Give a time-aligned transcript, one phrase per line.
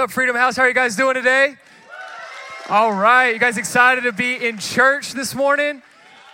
[0.00, 0.56] Up, Freedom House?
[0.56, 1.56] How are you guys doing today?
[2.70, 5.82] All right, you guys excited to be in church this morning?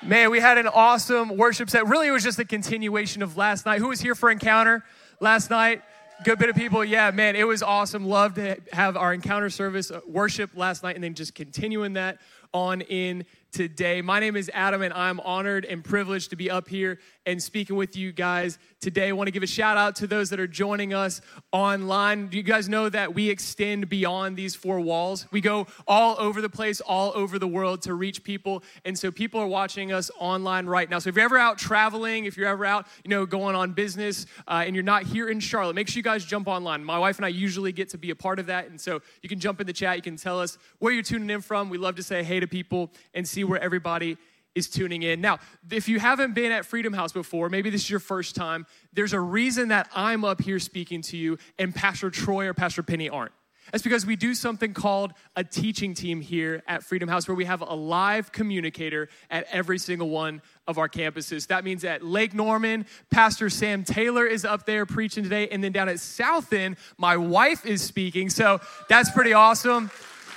[0.05, 1.85] Man, we had an awesome worship set.
[1.89, 3.81] Really, it was just a continuation of last night.
[3.81, 4.85] Who was here for Encounter
[5.19, 5.83] last night?
[6.23, 6.85] Good bit of people.
[6.85, 8.07] Yeah, man, it was awesome.
[8.07, 12.19] Loved to have our Encounter service uh, worship last night and then just continuing that
[12.55, 14.03] on in today.
[14.03, 17.77] My name is Adam, and I'm honored and privileged to be up here and speaking
[17.77, 19.09] with you guys today.
[19.09, 21.21] I want to give a shout out to those that are joining us
[21.53, 22.29] online.
[22.29, 25.27] Do you guys know that we extend beyond these four walls?
[25.33, 28.63] We go all over the place, all over the world to reach people.
[28.85, 30.99] And so people are watching us online right now.
[30.99, 34.27] So if you're ever out traveling, if you're ever out, you know, going on business,
[34.47, 36.85] uh, and you're not here in Charlotte, make sure you guys jump online.
[36.85, 38.69] My wife and I usually get to be a part of that.
[38.69, 41.31] And so you can jump in the chat, you can tell us where you're tuning
[41.31, 41.71] in from.
[41.71, 44.17] We love to say hey to people and see where everybody
[44.55, 45.21] is tuning in.
[45.21, 45.39] Now,
[45.71, 49.13] if you haven't been at Freedom House before, maybe this is your first time, there's
[49.13, 53.11] a reason that I'm up here speaking to you and Pastor Troy or Pastor Penny
[53.11, 53.33] aren't.
[53.73, 57.45] That's because we do something called a teaching team here at Freedom House where we
[57.45, 61.49] have a live communicator at every single one of our campuses.
[61.49, 65.49] That means at Lake Norman, Pastor Sam Taylor is up there preaching today.
[65.49, 68.31] And then down at South End, my wife is speaking.
[68.31, 69.91] So that's pretty awesome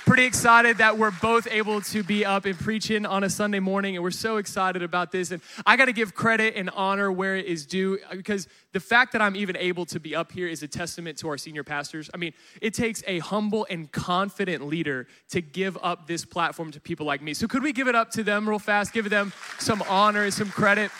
[0.06, 3.96] pretty excited that we're both able to be up and preaching on a Sunday morning,
[3.96, 5.30] and we're so excited about this.
[5.30, 9.12] And I got to give credit and honor where it is due because the fact
[9.12, 12.10] that I'm even able to be up here is a testament to our senior pastors.
[12.14, 16.80] I mean, it takes a humble and confident leader to give up this platform to
[16.80, 17.34] people like me.
[17.34, 18.92] So, could we give it up to them real fast?
[18.92, 20.90] Give them some honor and some credit.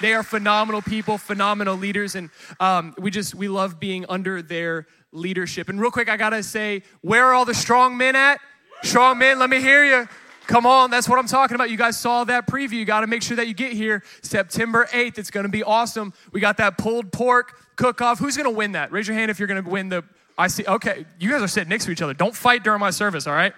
[0.00, 2.30] They are phenomenal people, phenomenal leaders, and
[2.60, 5.68] um, we just we love being under their leadership.
[5.68, 8.40] And real quick, I gotta say, where are all the strong men at?
[8.82, 10.08] Strong men, let me hear you.
[10.46, 11.70] Come on, that's what I'm talking about.
[11.70, 12.72] You guys saw that preview.
[12.72, 15.18] You got to make sure that you get here September 8th.
[15.18, 16.14] It's going to be awesome.
[16.30, 18.20] We got that pulled pork cook off.
[18.20, 18.92] Who's going to win that?
[18.92, 20.04] Raise your hand if you're going to win the.
[20.38, 20.64] I see.
[20.64, 22.14] Okay, you guys are sitting next to each other.
[22.14, 23.54] Don't fight during my service, all right?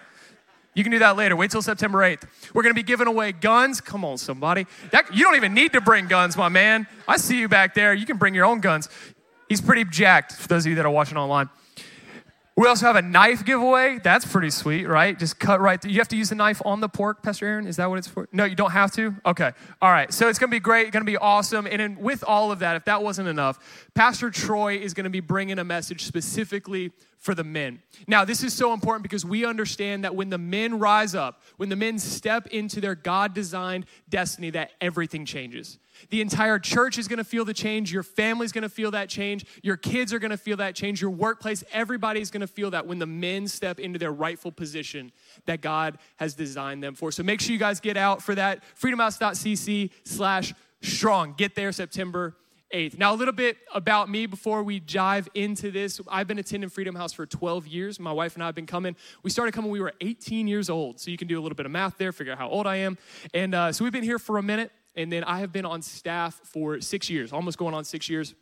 [0.75, 1.35] You can do that later.
[1.35, 2.23] Wait till September 8th.
[2.55, 3.81] We're going to be giving away guns.
[3.81, 4.67] Come on, somebody.
[4.93, 6.87] That, you don't even need to bring guns, my man.
[7.07, 7.93] I see you back there.
[7.93, 8.89] You can bring your own guns.
[9.49, 11.49] He's pretty jacked, for those of you that are watching online.
[12.59, 14.01] We also have a knife giveaway.
[14.03, 15.17] That's pretty sweet, right?
[15.17, 15.93] Just cut right through.
[15.93, 17.69] You have to use the knife on the pork, Pastor Aaron?
[17.69, 18.29] Is that what it's for?
[18.33, 19.15] No, you don't have to?
[19.25, 19.53] Okay.
[19.81, 20.13] All right.
[20.13, 21.69] So it's going to be great, going to be awesome.
[21.69, 25.11] And then with all of that, if that wasn't enough, Pastor Troy is going to
[25.11, 27.81] be bringing a message specifically for the men.
[28.09, 31.69] Now, this is so important because we understand that when the men rise up, when
[31.69, 35.79] the men step into their God designed destiny, that everything changes.
[36.11, 37.93] The entire church is going to feel the change.
[37.93, 39.45] Your family's going to feel that change.
[39.63, 41.01] Your kids are going to feel that change.
[41.01, 45.13] Your workplace, everybody's going to feel that when the men step into their rightful position
[45.47, 47.13] that God has designed them for.
[47.13, 48.63] So make sure you guys get out for that.
[48.81, 51.35] freedomhouse.cc slash strong.
[51.37, 52.37] Get there September
[52.73, 52.99] 8th.
[52.99, 56.01] Now, a little bit about me before we dive into this.
[56.09, 57.99] I've been attending Freedom House for 12 years.
[57.99, 58.95] My wife and I have been coming.
[59.23, 61.01] We started coming when we were 18 years old.
[61.01, 62.77] So you can do a little bit of math there, figure out how old I
[62.77, 62.99] am.
[63.33, 64.71] And uh, so we've been here for a minute.
[64.99, 68.35] And then I have been on staff for six years, almost going on six years.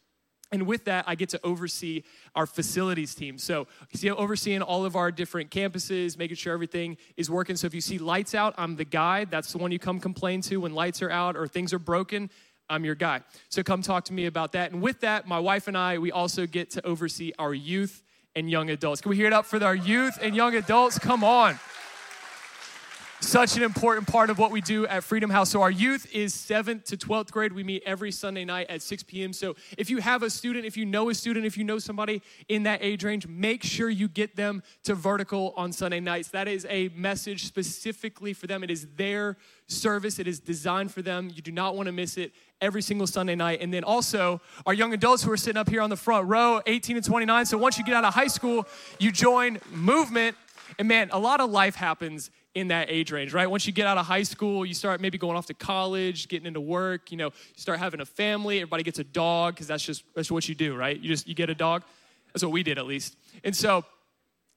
[0.52, 2.02] And with that, I get to oversee
[2.34, 3.36] our facilities team.
[3.36, 7.56] So, see, overseeing all of our different campuses, making sure everything is working.
[7.56, 9.24] So, if you see lights out, I'm the guy.
[9.24, 12.30] That's the one you come complain to when lights are out or things are broken.
[12.68, 13.20] I'm your guy.
[13.48, 14.72] So come talk to me about that.
[14.72, 18.02] And with that, my wife and I, we also get to oversee our youth
[18.34, 19.00] and young adults.
[19.00, 20.98] Can we hear it up for our youth and young adults?
[20.98, 21.60] Come on.
[23.20, 25.50] Such an important part of what we do at Freedom House.
[25.50, 27.50] So, our youth is 7th to 12th grade.
[27.50, 29.32] We meet every Sunday night at 6 p.m.
[29.32, 32.20] So, if you have a student, if you know a student, if you know somebody
[32.48, 36.28] in that age range, make sure you get them to vertical on Sunday nights.
[36.28, 38.62] That is a message specifically for them.
[38.62, 41.30] It is their service, it is designed for them.
[41.34, 43.62] You do not want to miss it every single Sunday night.
[43.62, 46.60] And then also, our young adults who are sitting up here on the front row,
[46.66, 47.46] 18 and 29.
[47.46, 48.68] So, once you get out of high school,
[48.98, 50.36] you join movement.
[50.78, 53.50] And man, a lot of life happens in that age range, right?
[53.50, 56.46] Once you get out of high school, you start maybe going off to college, getting
[56.46, 59.84] into work, you know, you start having a family, everybody gets a dog because that's
[59.84, 60.98] just that's what you do, right?
[60.98, 61.82] You just you get a dog.
[62.32, 63.14] That's what we did at least.
[63.44, 63.84] And so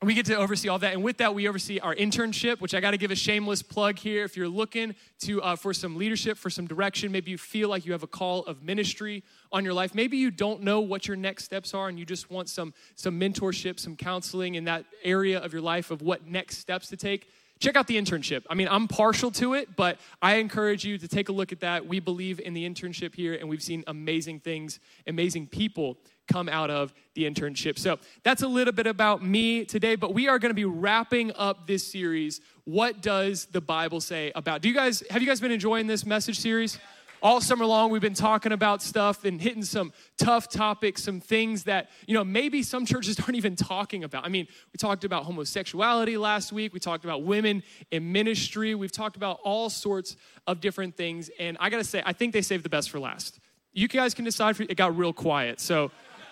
[0.02, 2.80] we get to oversee all that and with that we oversee our internship which i
[2.80, 6.38] got to give a shameless plug here if you're looking to uh, for some leadership
[6.38, 9.74] for some direction maybe you feel like you have a call of ministry on your
[9.74, 12.74] life maybe you don't know what your next steps are and you just want some
[12.96, 16.96] some mentorship some counseling in that area of your life of what next steps to
[16.96, 17.28] take
[17.60, 18.44] check out the internship.
[18.50, 21.60] I mean, I'm partial to it, but I encourage you to take a look at
[21.60, 21.86] that.
[21.86, 25.98] We believe in the internship here, and we've seen amazing things, amazing people
[26.28, 27.78] come out of the internship.
[27.78, 31.32] So that's a little bit about me today, but we are going to be wrapping
[31.36, 32.40] up this series.
[32.66, 34.62] What does the Bible say about?
[34.62, 36.78] Do you guys have you guys been enjoying this message series?
[37.22, 41.64] All summer long we've been talking about stuff and hitting some tough topics, some things
[41.66, 44.26] that, you know, maybe some churches aren't even talking about.
[44.26, 48.92] I mean, we talked about homosexuality last week, we talked about women in ministry, we've
[48.92, 50.16] talked about all sorts
[50.48, 51.30] of different things.
[51.40, 53.40] And I gotta say, I think they saved the best for last.
[53.74, 55.60] You guys can decide for it got real quiet.
[55.60, 55.92] So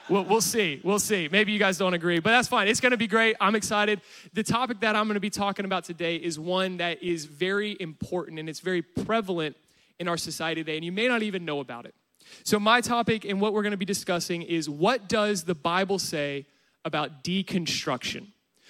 [0.09, 0.79] We'll, we'll, see.
[0.85, 1.27] We'll see.
[1.29, 2.69] Maybe you guys don't agree, but that's fine.
[2.69, 3.35] It's going to be great.
[3.41, 3.99] I'm excited.
[4.33, 7.75] The topic that I'm going to be talking about today is one that is very
[7.81, 9.57] important and it's very prevalent
[9.99, 11.95] in our society today, and you may not even know about it.
[12.43, 15.99] So, my topic and what we're going to be discussing is what does the Bible
[15.99, 16.45] say
[16.85, 18.27] about deconstruction?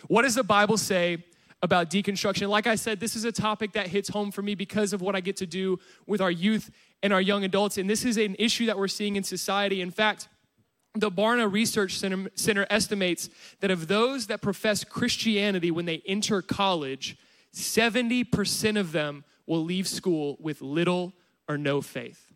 [0.07, 1.23] What does the Bible say
[1.61, 2.49] about deconstruction?
[2.49, 5.15] Like I said, this is a topic that hits home for me because of what
[5.15, 6.69] I get to do with our youth
[7.03, 9.81] and our young adults, and this is an issue that we're seeing in society.
[9.81, 10.27] In fact,
[10.95, 16.41] the Barna Research Center, Center, estimates that of those that profess Christianity when they enter
[16.41, 17.17] college,
[17.53, 21.13] 70% of them will leave school with little
[21.47, 22.31] or no faith.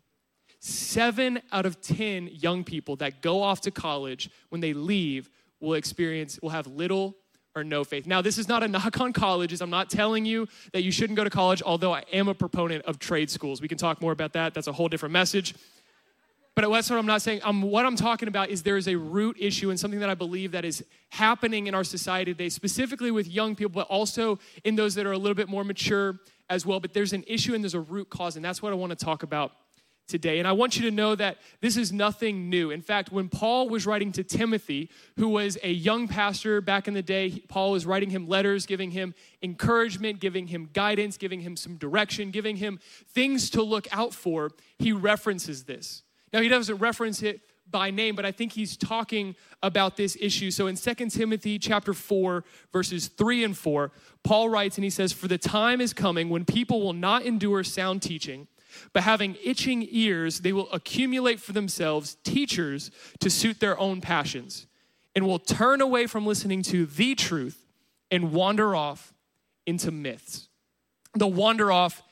[0.58, 5.28] Seven out of 10 young people that go off to college, when they leave,
[5.60, 7.16] will experience, will have little
[7.54, 8.06] or no faith.
[8.06, 9.60] Now, this is not a knock on colleges.
[9.60, 12.84] I'm not telling you that you shouldn't go to college, although I am a proponent
[12.86, 13.60] of trade schools.
[13.60, 14.54] We can talk more about that.
[14.54, 15.54] That's a whole different message.
[16.54, 17.40] But that's what I'm not saying.
[17.44, 20.14] Um, what I'm talking about is there is a root issue and something that I
[20.14, 24.76] believe that is happening in our society today, specifically with young people, but also in
[24.76, 26.18] those that are a little bit more mature
[26.48, 26.80] as well.
[26.80, 29.04] But there's an issue and there's a root cause, and that's what I want to
[29.04, 29.52] talk about
[30.08, 30.38] today.
[30.38, 32.70] And I want you to know that this is nothing new.
[32.70, 36.94] In fact, when Paul was writing to Timothy, who was a young pastor back in
[36.94, 41.56] the day, Paul was writing him letters, giving him encouragement, giving him guidance, giving him
[41.56, 42.78] some direction, giving him
[43.08, 44.50] things to look out for.
[44.78, 46.02] He references this.
[46.32, 47.40] Now, he doesn't reference it
[47.72, 50.50] by name, but I think he's talking about this issue.
[50.50, 53.90] So in 2 Timothy chapter 4, verses 3 and 4,
[54.22, 57.64] Paul writes and he says, For the time is coming when people will not endure
[57.64, 58.46] sound teaching,
[58.92, 62.90] but having itching ears, they will accumulate for themselves teachers
[63.20, 64.66] to suit their own passions,
[65.14, 67.66] and will turn away from listening to the truth
[68.10, 69.12] and wander off
[69.66, 70.48] into myths.
[71.14, 72.02] The wander off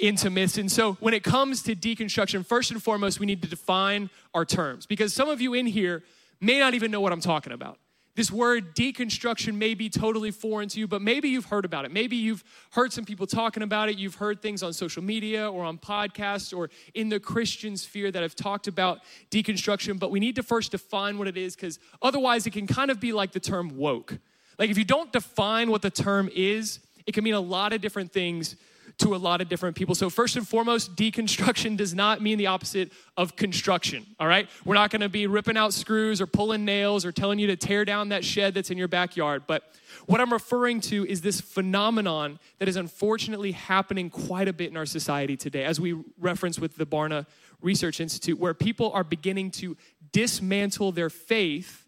[0.00, 0.58] into myths.
[0.58, 4.44] And so when it comes to deconstruction, first and foremost, we need to define our
[4.44, 6.02] terms because some of you in here
[6.40, 7.78] may not even know what I'm talking about.
[8.16, 11.90] This word deconstruction may be totally foreign to you, but maybe you've heard about it.
[11.92, 13.98] Maybe you've heard some people talking about it.
[13.98, 18.22] You've heard things on social media or on podcasts or in the Christian sphere that
[18.22, 19.00] have talked about
[19.30, 19.98] deconstruction.
[19.98, 23.00] But we need to first define what it is because otherwise it can kind of
[23.00, 24.16] be like the term woke.
[24.58, 27.82] Like if you don't define what the term is, it can mean a lot of
[27.82, 28.56] different things
[28.98, 29.94] to a lot of different people.
[29.94, 34.48] So, first and foremost, deconstruction does not mean the opposite of construction, all right?
[34.64, 37.84] We're not gonna be ripping out screws or pulling nails or telling you to tear
[37.84, 39.42] down that shed that's in your backyard.
[39.46, 39.64] But
[40.06, 44.76] what I'm referring to is this phenomenon that is unfortunately happening quite a bit in
[44.76, 47.26] our society today, as we reference with the Barna
[47.60, 49.76] Research Institute, where people are beginning to
[50.12, 51.86] dismantle their faith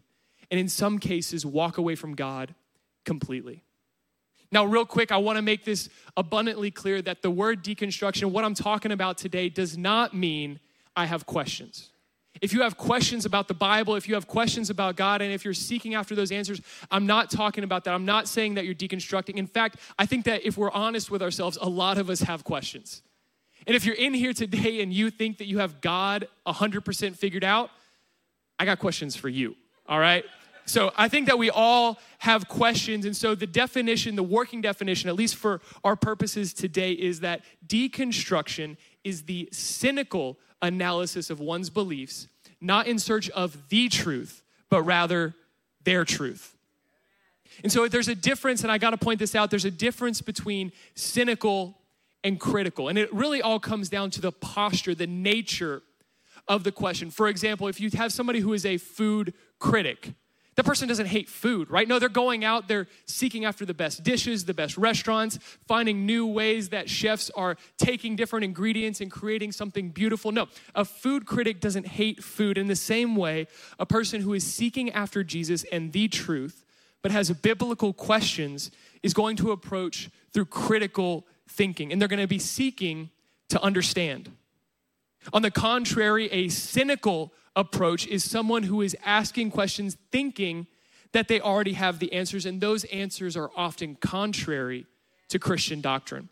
[0.50, 2.54] and, in some cases, walk away from God
[3.04, 3.62] completely.
[4.50, 8.44] Now, real quick, I want to make this abundantly clear that the word deconstruction, what
[8.44, 10.58] I'm talking about today, does not mean
[10.96, 11.90] I have questions.
[12.40, 15.44] If you have questions about the Bible, if you have questions about God, and if
[15.44, 17.94] you're seeking after those answers, I'm not talking about that.
[17.94, 19.36] I'm not saying that you're deconstructing.
[19.36, 22.44] In fact, I think that if we're honest with ourselves, a lot of us have
[22.44, 23.02] questions.
[23.66, 27.44] And if you're in here today and you think that you have God 100% figured
[27.44, 27.70] out,
[28.58, 30.24] I got questions for you, all right?
[30.68, 33.06] So I think that we all have questions.
[33.06, 37.40] And so the definition, the working definition, at least for our purposes today, is that
[37.66, 42.28] deconstruction is the cynical analysis of one's beliefs,
[42.60, 45.34] not in search of the truth, but rather
[45.84, 46.54] their truth.
[47.62, 50.72] And so there's a difference, and I gotta point this out there's a difference between
[50.94, 51.78] cynical
[52.22, 52.88] and critical.
[52.88, 55.82] And it really all comes down to the posture, the nature
[56.46, 57.10] of the question.
[57.10, 60.14] For example, if you have somebody who is a food critic,
[60.58, 61.86] that person doesn't hate food, right?
[61.86, 65.38] No, they're going out, they're seeking after the best dishes, the best restaurants,
[65.68, 70.32] finding new ways that chefs are taking different ingredients and creating something beautiful.
[70.32, 72.58] No, a food critic doesn't hate food.
[72.58, 73.46] In the same way,
[73.78, 76.64] a person who is seeking after Jesus and the truth,
[77.02, 78.72] but has biblical questions,
[79.04, 83.10] is going to approach through critical thinking, and they're going to be seeking
[83.50, 84.32] to understand.
[85.32, 90.68] On the contrary, a cynical approach is someone who is asking questions thinking
[91.12, 94.86] that they already have the answers, and those answers are often contrary
[95.28, 96.28] to Christian doctrine.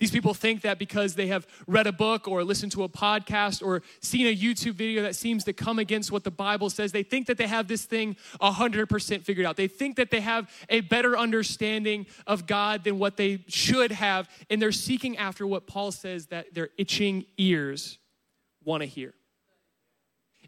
[0.00, 3.66] These people think that because they have read a book or listened to a podcast
[3.66, 7.02] or seen a YouTube video that seems to come against what the Bible says, they
[7.02, 9.56] think that they have this thing 100% figured out.
[9.56, 14.28] They think that they have a better understanding of God than what they should have,
[14.50, 17.98] and they're seeking after what Paul says that their itching ears
[18.64, 19.14] want to hear.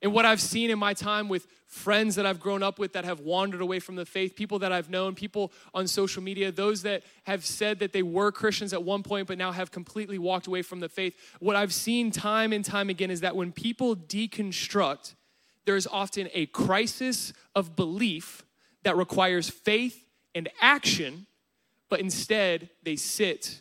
[0.02, 3.04] And what I've seen in my time with friends that I've grown up with that
[3.04, 6.82] have wandered away from the faith, people that I've known, people on social media, those
[6.82, 10.46] that have said that they were Christians at one point but now have completely walked
[10.46, 11.14] away from the faith.
[11.38, 15.14] What I've seen time and time again is that when people deconstruct,
[15.66, 18.44] there is often a crisis of belief
[18.82, 21.26] that requires faith and action,
[21.90, 23.60] but instead they sit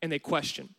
[0.00, 0.74] and they question.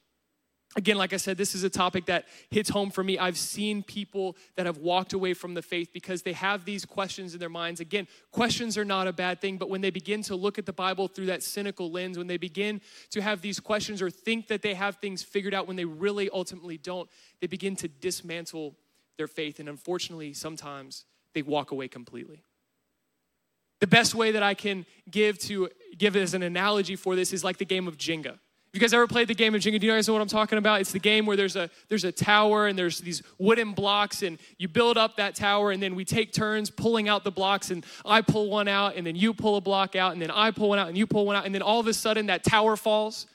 [0.78, 3.20] Again, like I said, this is a topic that hits home for me.
[3.20, 7.34] I've seen people that have walked away from the faith because they have these questions
[7.34, 7.82] in their minds.
[7.82, 10.72] Again, questions are not a bad thing, but when they begin to look at the
[10.72, 14.62] Bible through that cynical lens, when they begin to have these questions or think that
[14.62, 17.10] they have things figured out when they really ultimately don't,
[17.42, 18.78] they begin to dismantle
[19.18, 19.60] their faith.
[19.60, 22.44] And unfortunately, sometimes they walk away completely.
[23.82, 27.44] The best way that I can give to give as an analogy for this is
[27.44, 28.40] like the game of Jenga.
[28.74, 29.82] You guys ever played the game of Jenga?
[29.82, 30.80] Do you guys know what I'm talking about?
[30.80, 34.40] It's the game where there's a there's a tower and there's these wooden blocks and
[34.58, 37.86] you build up that tower and then we take turns pulling out the blocks and
[38.06, 40.70] I pull one out and then you pull a block out and then I pull
[40.70, 42.78] one out and you pull one out and then all of a sudden that tower
[42.78, 43.28] falls.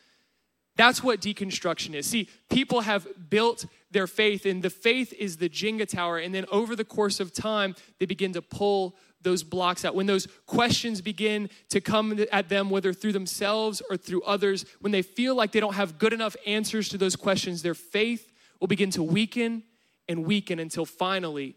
[0.77, 2.07] That's what deconstruction is.
[2.07, 6.47] See, people have built their faith and the faith is the Jenga tower and then
[6.51, 8.97] over the course of time they begin to pull
[9.27, 13.97] those blocks out, when those questions begin to come at them, whether through themselves or
[13.97, 17.61] through others, when they feel like they don't have good enough answers to those questions,
[17.61, 19.65] their faith will begin to weaken
[20.09, 21.57] and weaken until finally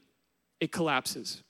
[0.59, 1.43] it collapses.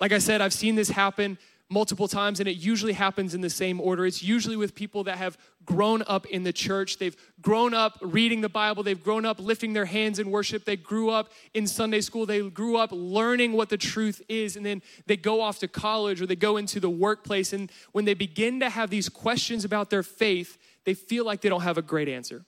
[0.00, 1.36] Like I said, I've seen this happen
[1.70, 4.06] multiple times, and it usually happens in the same order.
[4.06, 6.96] It's usually with people that have grown up in the church.
[6.96, 8.82] They've grown up reading the Bible.
[8.82, 10.64] They've grown up lifting their hands in worship.
[10.64, 12.24] They grew up in Sunday school.
[12.24, 14.56] They grew up learning what the truth is.
[14.56, 17.52] And then they go off to college or they go into the workplace.
[17.52, 21.50] And when they begin to have these questions about their faith, they feel like they
[21.50, 22.46] don't have a great answer.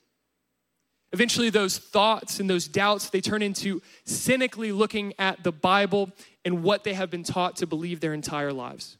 [1.13, 6.11] Eventually, those thoughts and those doubts, they turn into cynically looking at the Bible
[6.45, 8.97] and what they have been taught to believe their entire lives.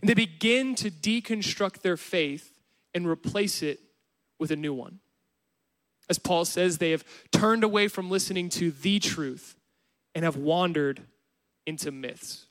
[0.00, 2.52] And they begin to deconstruct their faith
[2.94, 3.80] and replace it
[4.38, 5.00] with a new one.
[6.08, 9.54] As Paul says, they have turned away from listening to the truth
[10.14, 11.02] and have wandered
[11.66, 12.46] into myths.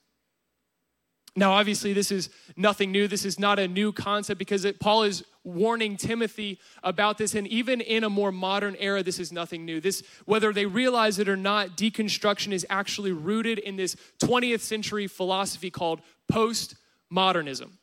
[1.35, 3.07] Now, obviously, this is nothing new.
[3.07, 7.35] This is not a new concept because it, Paul is warning Timothy about this.
[7.35, 9.79] And even in a more modern era, this is nothing new.
[9.79, 15.07] This, whether they realize it or not, deconstruction is actually rooted in this 20th century
[15.07, 16.75] philosophy called post
[17.09, 17.79] modernism.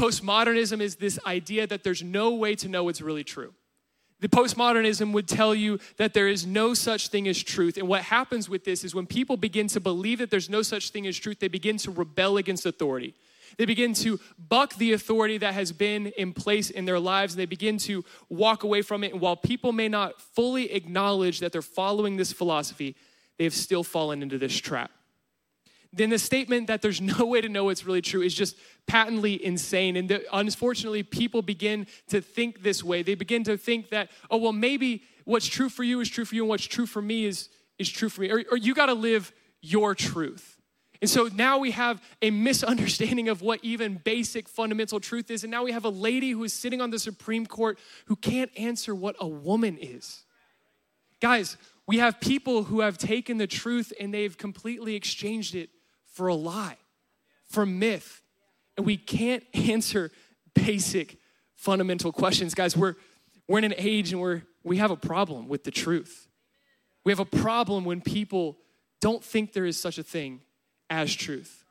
[0.00, 3.52] Postmodernism is this idea that there's no way to know what's really true.
[4.20, 7.76] The postmodernism would tell you that there is no such thing as truth.
[7.76, 10.90] And what happens with this is when people begin to believe that there's no such
[10.90, 13.14] thing as truth, they begin to rebel against authority.
[13.56, 17.40] They begin to buck the authority that has been in place in their lives, and
[17.40, 19.12] they begin to walk away from it.
[19.12, 22.96] And while people may not fully acknowledge that they're following this philosophy,
[23.38, 24.90] they have still fallen into this trap
[25.92, 28.56] then the statement that there's no way to know what's really true is just
[28.86, 29.96] patently insane.
[29.96, 33.02] And the, unfortunately, people begin to think this way.
[33.02, 36.34] They begin to think that, oh, well, maybe what's true for you is true for
[36.34, 38.30] you, and what's true for me is, is true for me.
[38.30, 39.32] Or, or you got to live
[39.62, 40.56] your truth.
[41.00, 45.44] And so now we have a misunderstanding of what even basic fundamental truth is.
[45.44, 48.50] And now we have a lady who is sitting on the Supreme Court who can't
[48.56, 50.24] answer what a woman is.
[51.20, 51.56] Guys,
[51.86, 55.70] we have people who have taken the truth and they've completely exchanged it
[56.10, 56.76] for a lie,
[57.46, 58.22] for myth.
[58.76, 60.10] And we can't answer
[60.54, 61.18] basic
[61.54, 62.54] fundamental questions.
[62.54, 62.94] Guys, we're,
[63.48, 66.28] we're in an age and we're, we have a problem with the truth.
[67.04, 68.58] We have a problem when people
[69.00, 70.40] don't think there is such a thing
[70.88, 71.64] as truth.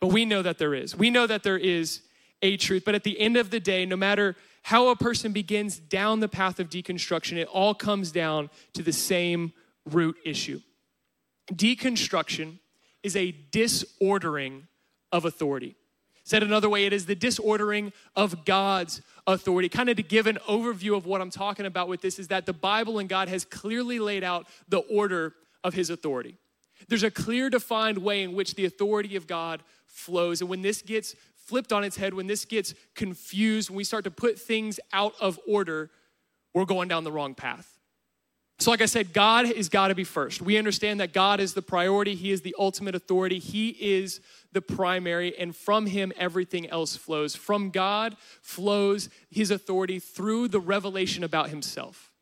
[0.00, 0.96] But we know that there is.
[0.96, 2.02] We know that there is
[2.42, 2.82] a truth.
[2.84, 6.28] But at the end of the day, no matter how a person begins down the
[6.28, 9.52] path of deconstruction, it all comes down to the same
[9.90, 10.60] root issue.
[11.52, 12.58] Deconstruction
[13.02, 14.66] is a disordering
[15.10, 15.76] of authority.
[16.24, 19.68] Said another way, it is the disordering of God's authority.
[19.68, 22.46] Kind of to give an overview of what I'm talking about with this, is that
[22.46, 26.36] the Bible and God has clearly laid out the order of his authority.
[26.88, 30.40] There's a clear, defined way in which the authority of God flows.
[30.40, 34.04] And when this gets flipped on its head, when this gets confused, when we start
[34.04, 35.90] to put things out of order,
[36.54, 37.71] we're going down the wrong path.
[38.62, 40.40] So, like I said, God has got to be first.
[40.40, 44.20] We understand that God is the priority, He is the ultimate authority, He is
[44.52, 47.34] the primary, and from Him, everything else flows.
[47.34, 52.12] From God flows His authority through the revelation about Himself.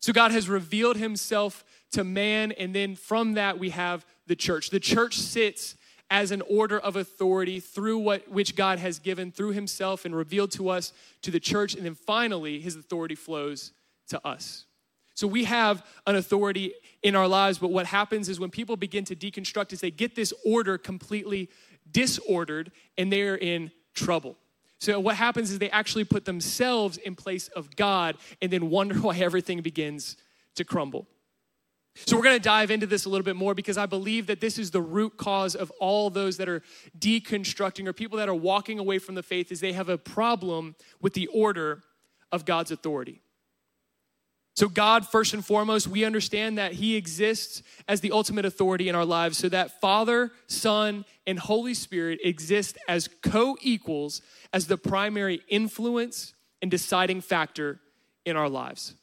[0.00, 4.68] So, God has revealed Himself to man, and then from that, we have the church.
[4.68, 5.76] The church sits
[6.10, 10.52] as an order of authority through what which God has given through himself and revealed
[10.52, 13.72] to us to the church and then finally his authority flows
[14.08, 14.65] to us.
[15.16, 19.02] So we have an authority in our lives, but what happens is when people begin
[19.06, 21.48] to deconstruct is they get this order completely
[21.90, 24.36] disordered and they're in trouble.
[24.78, 28.94] So what happens is they actually put themselves in place of God and then wonder
[29.00, 30.18] why everything begins
[30.56, 31.06] to crumble.
[32.04, 34.38] So, we're going to dive into this a little bit more because I believe that
[34.38, 36.62] this is the root cause of all those that are
[36.98, 40.76] deconstructing or people that are walking away from the faith is they have a problem
[41.00, 41.82] with the order
[42.30, 43.22] of God's authority.
[44.56, 48.94] So, God, first and foremost, we understand that He exists as the ultimate authority in
[48.94, 54.22] our lives, so that Father, Son, and Holy Spirit exist as co equals,
[54.54, 57.80] as the primary influence and deciding factor
[58.24, 58.94] in our lives.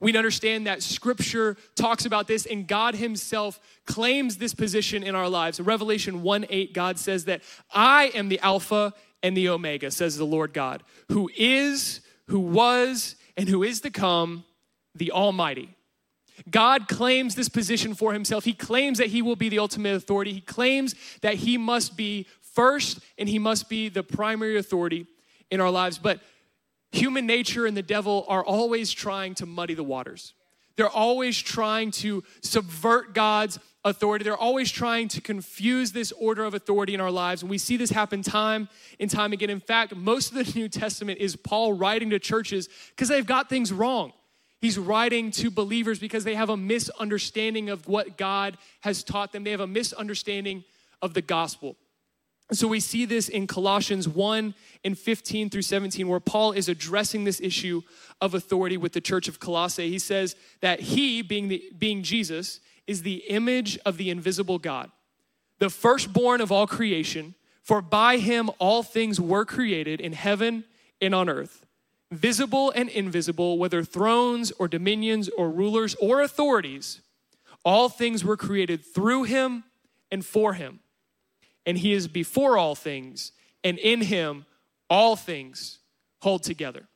[0.00, 5.28] We understand that Scripture talks about this, and God Himself claims this position in our
[5.28, 5.60] lives.
[5.60, 7.42] Revelation 1 8, God says that
[7.74, 13.16] I am the Alpha and the Omega, says the Lord God, who is, who was,
[13.36, 14.44] and who is to come
[14.98, 15.74] the Almighty.
[16.50, 18.44] God claims this position for himself.
[18.44, 20.32] He claims that he will be the ultimate authority.
[20.32, 25.06] He claims that he must be first and he must be the primary authority
[25.50, 25.98] in our lives.
[25.98, 26.20] But
[26.92, 30.34] human nature and the devil are always trying to muddy the waters.
[30.76, 34.22] They're always trying to subvert God's authority.
[34.24, 37.42] They're always trying to confuse this order of authority in our lives.
[37.42, 38.68] And we see this happen time
[39.00, 39.50] and time again.
[39.50, 43.48] In fact, most of the New Testament is Paul writing to churches because they've got
[43.48, 44.12] things wrong.
[44.60, 49.44] He's writing to believers because they have a misunderstanding of what God has taught them.
[49.44, 50.64] They have a misunderstanding
[51.00, 51.76] of the gospel.
[52.50, 57.24] So we see this in Colossians 1 and 15 through 17, where Paul is addressing
[57.24, 57.82] this issue
[58.20, 59.90] of authority with the church of Colossae.
[59.90, 64.90] He says that he, being, the, being Jesus, is the image of the invisible God,
[65.58, 70.64] the firstborn of all creation, for by him all things were created in heaven
[71.02, 71.66] and on earth
[72.10, 77.00] visible and invisible, whether thrones or dominions or rulers or authorities,
[77.64, 79.64] all things were created through him
[80.10, 80.80] and for him.
[81.66, 84.46] And he is before all things, and in him
[84.88, 85.80] all things
[86.22, 86.88] hold together.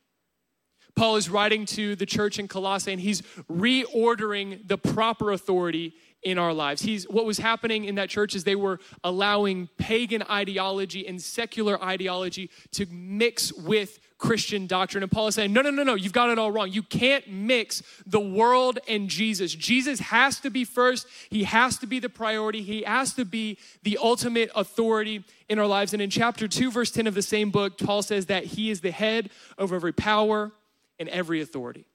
[0.94, 6.38] Paul is writing to the church in Colossae and he's reordering the proper authority in
[6.38, 6.82] our lives.
[6.82, 11.82] He's what was happening in that church is they were allowing pagan ideology and secular
[11.82, 15.02] ideology to mix with Christian doctrine.
[15.02, 16.70] And Paul is saying, no, no, no, no, you've got it all wrong.
[16.70, 19.52] You can't mix the world and Jesus.
[19.52, 23.58] Jesus has to be first, He has to be the priority, He has to be
[23.82, 25.92] the ultimate authority in our lives.
[25.92, 28.80] And in chapter 2, verse 10 of the same book, Paul says that He is
[28.80, 30.52] the head over every power
[31.00, 31.86] and every authority.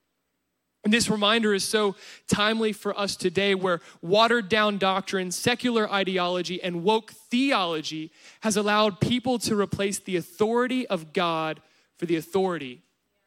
[0.88, 1.98] And this reminder is so
[2.30, 9.02] timely for us today, where watered down doctrine, secular ideology, and woke theology has allowed
[9.02, 11.60] people to replace the authority of God
[11.98, 12.84] for the authority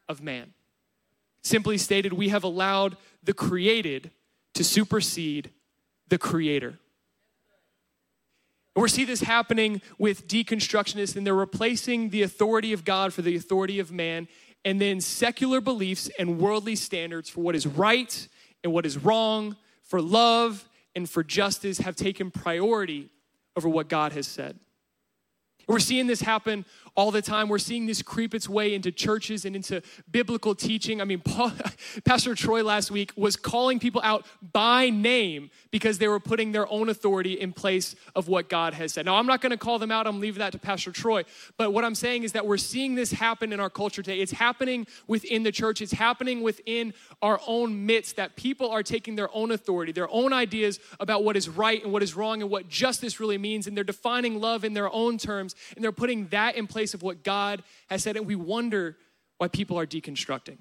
[0.09, 0.55] of man.
[1.43, 4.09] Simply stated, we have allowed the created
[4.55, 5.51] to supersede
[6.07, 6.79] the creator.
[8.75, 13.21] And we see this happening with deconstructionists, and they're replacing the authority of God for
[13.21, 14.27] the authority of man,
[14.63, 18.27] and then secular beliefs and worldly standards for what is right
[18.63, 23.09] and what is wrong, for love and for justice have taken priority
[23.55, 24.59] over what God has said.
[25.67, 27.47] We're seeing this happen all the time.
[27.47, 31.01] We're seeing this creep its way into churches and into biblical teaching.
[31.01, 31.51] I mean, Paul,
[32.05, 36.71] Pastor Troy last week was calling people out by name because they were putting their
[36.71, 39.05] own authority in place of what God has said.
[39.05, 40.07] Now, I'm not going to call them out.
[40.07, 41.23] I'm leaving that to Pastor Troy.
[41.57, 44.19] But what I'm saying is that we're seeing this happen in our culture today.
[44.19, 45.81] It's happening within the church.
[45.81, 50.33] It's happening within our own midst that people are taking their own authority, their own
[50.33, 53.77] ideas about what is right and what is wrong and what justice really means, and
[53.77, 57.03] they're defining love in their own terms, and they're putting that in place place of
[57.03, 58.97] what God has said, and we wonder
[59.37, 60.57] why people are deconstructing.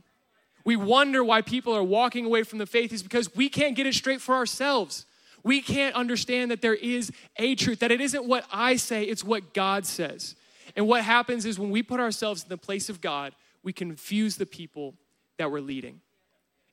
[0.67, 3.87] We wonder why people are walking away from the faith is because we can't get
[3.87, 5.07] it straight for ourselves.
[5.43, 9.25] We can't understand that there is a truth, that it isn't what I say, it's
[9.25, 10.35] what God says.
[10.77, 14.37] And what happens is when we put ourselves in the place of God, we confuse
[14.37, 14.95] the people
[15.39, 16.03] that we're leading.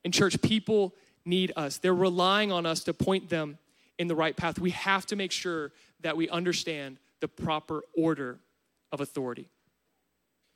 [0.04, 1.78] In church, people need us.
[1.78, 3.56] They're relying on us to point them
[3.98, 4.58] in the right path.
[4.58, 8.40] We have to make sure that we understand the proper order
[8.92, 9.48] of authority.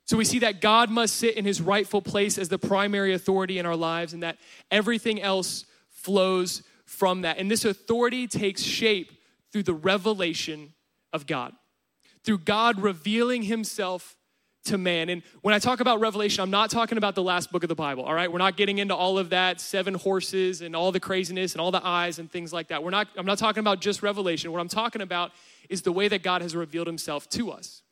[0.05, 3.57] So we see that God must sit in his rightful place as the primary authority
[3.57, 4.37] in our lives and that
[4.69, 7.37] everything else flows from that.
[7.37, 9.11] And this authority takes shape
[9.51, 10.73] through the revelation
[11.13, 11.53] of God,
[12.23, 14.17] through God revealing himself
[14.65, 15.09] to man.
[15.09, 17.75] And when I talk about revelation, I'm not talking about the last book of the
[17.75, 18.31] Bible, all right?
[18.31, 21.71] We're not getting into all of that, seven horses and all the craziness and all
[21.71, 22.83] the eyes and things like that.
[22.83, 24.51] We're not I'm not talking about just revelation.
[24.51, 25.31] What I'm talking about
[25.69, 27.82] is the way that God has revealed himself to us.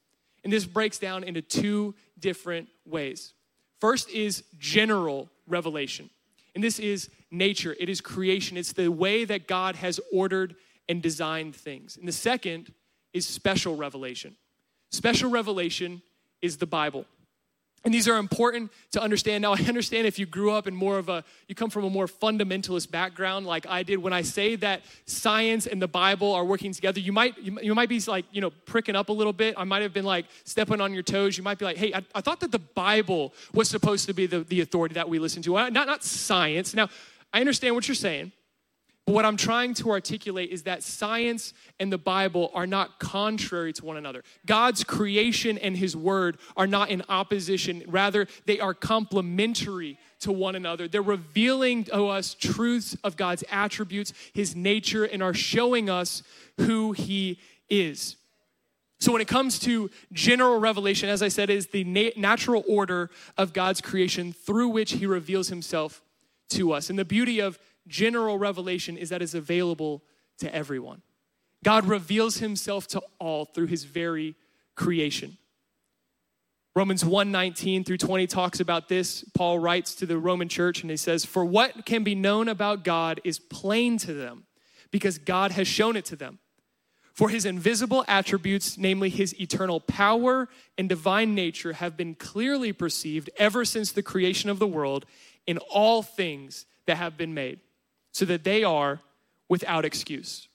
[0.44, 3.34] And this breaks down into two different ways.
[3.80, 6.10] First is general revelation.
[6.56, 10.56] And this is nature, it is creation, it's the way that God has ordered
[10.90, 11.98] and designed things.
[11.98, 12.74] And the second
[13.14, 14.36] is special revelation.
[14.92, 16.02] Special revelation
[16.42, 17.06] is the Bible.
[17.84, 19.42] And these are important to understand.
[19.42, 21.90] Now, I understand if you grew up in more of a, you come from a
[21.90, 23.98] more fundamentalist background like I did.
[23.98, 27.90] When I say that science and the Bible are working together, you might, you, might
[27.90, 29.56] be like, you know, pricking up a little bit.
[29.58, 31.38] I might have been like stepping on your toes.
[31.38, 34.28] You might be like, hey, I, I thought that the Bible was supposed to be
[34.28, 36.76] the, the authority that we listen to, uh, not, not science.
[36.76, 36.88] Now,
[37.34, 38.32] I understand what you're saying.
[39.12, 43.74] But what I'm trying to articulate is that science and the Bible are not contrary
[43.74, 44.24] to one another.
[44.46, 50.56] God's creation and His Word are not in opposition, rather, they are complementary to one
[50.56, 50.88] another.
[50.88, 56.24] They're revealing to us truths of God's attributes, His nature, and are showing us
[56.56, 57.38] who He
[57.70, 58.16] is.
[59.02, 61.84] So, when it comes to general revelation, as I said, is the
[62.16, 66.02] natural order of God's creation through which He reveals Himself
[66.52, 66.90] to us.
[66.90, 67.60] And the beauty of
[67.92, 70.02] general revelation is that it's available
[70.40, 71.02] to everyone.
[71.64, 74.36] God reveals himself to all through his very
[74.76, 75.38] creation.
[76.74, 79.24] Romans 1 19 through 20 talks about this.
[79.36, 82.84] Paul writes to the Roman church and he says, For what can be known about
[82.84, 84.46] God is plain to them
[84.90, 86.40] because God has shown it to them.
[87.14, 93.30] For his invisible attributes, namely his eternal power and divine nature, have been clearly perceived
[93.38, 95.06] ever since the creation of the world
[95.46, 97.60] in all things that have been made
[98.12, 99.02] so that they are
[99.50, 100.48] without excuse.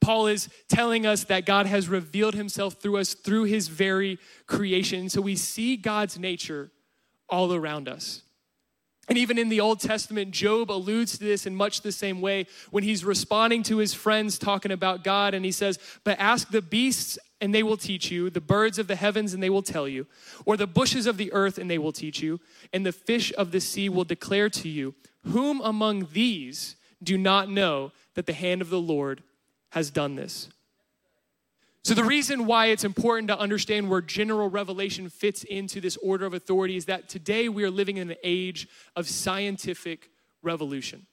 [0.00, 5.08] Paul is telling us that God has revealed himself through us through his very creation.
[5.08, 6.70] So we see God's nature
[7.28, 8.22] all around us.
[9.08, 12.46] And even in the Old Testament, Job alludes to this in much the same way
[12.70, 15.34] when he's responding to his friends talking about God.
[15.34, 18.86] And he says, But ask the beasts, and they will teach you, the birds of
[18.86, 20.06] the heavens, and they will tell you,
[20.46, 22.38] or the bushes of the earth, and they will teach you,
[22.72, 24.94] and the fish of the sea will declare to you.
[25.24, 29.22] Whom among these do not know that the hand of the Lord
[29.70, 30.48] has done this?
[31.82, 36.26] So, the reason why it's important to understand where general revelation fits into this order
[36.26, 40.10] of authority is that today we are living in an age of scientific
[40.42, 41.06] revolution.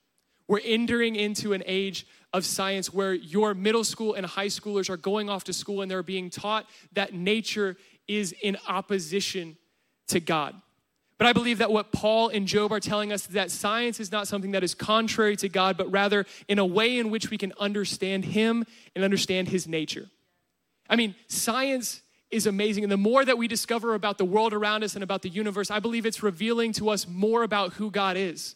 [0.48, 4.98] We're entering into an age of science where your middle school and high schoolers are
[4.98, 9.58] going off to school and they're being taught that nature is in opposition
[10.08, 10.56] to God.
[11.18, 14.12] But I believe that what Paul and Job are telling us is that science is
[14.12, 17.38] not something that is contrary to God, but rather in a way in which we
[17.38, 20.10] can understand Him and understand His nature.
[20.90, 22.84] I mean, science is amazing.
[22.84, 25.72] And the more that we discover about the world around us and about the universe,
[25.72, 28.56] I believe it's revealing to us more about who God is.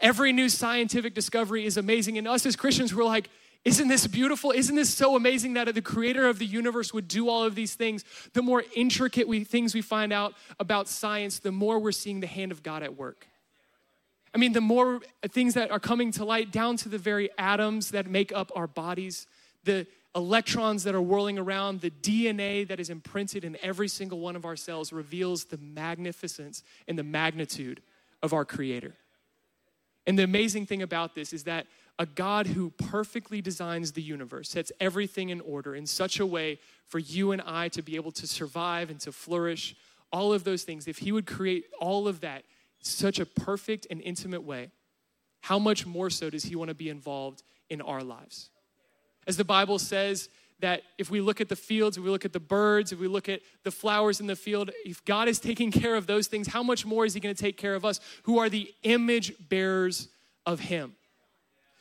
[0.00, 2.18] Every new scientific discovery is amazing.
[2.18, 3.28] And us as Christians, we're like,
[3.64, 4.50] isn't this beautiful?
[4.50, 7.74] Isn't this so amazing that the creator of the universe would do all of these
[7.74, 8.04] things?
[8.34, 12.26] The more intricate we, things we find out about science, the more we're seeing the
[12.26, 13.26] hand of God at work.
[14.34, 15.00] I mean, the more
[15.30, 18.66] things that are coming to light, down to the very atoms that make up our
[18.66, 19.26] bodies,
[19.62, 24.36] the electrons that are whirling around, the DNA that is imprinted in every single one
[24.36, 27.80] of our cells reveals the magnificence and the magnitude
[28.22, 28.94] of our Creator.
[30.06, 31.66] And the amazing thing about this is that
[31.98, 36.58] a God who perfectly designs the universe, sets everything in order in such a way
[36.86, 39.76] for you and I to be able to survive and to flourish,
[40.12, 42.44] all of those things, if He would create all of that
[42.80, 44.70] such a perfect and intimate way,
[45.40, 48.50] how much more so does He want to be involved in our lives?
[49.26, 50.28] As the Bible says,
[50.60, 53.08] that if we look at the fields, if we look at the birds, if we
[53.08, 56.46] look at the flowers in the field, if God is taking care of those things,
[56.46, 59.34] how much more is He going to take care of us who are the image
[59.48, 60.08] bearers
[60.46, 60.94] of Him?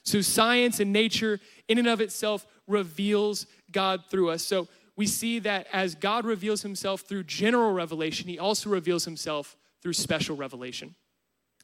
[0.03, 4.43] So, science and nature, in and of itself, reveals God through us.
[4.43, 9.57] So, we see that as God reveals himself through general revelation, he also reveals himself
[9.81, 10.95] through special revelation.